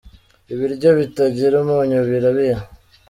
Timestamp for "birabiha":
2.09-2.59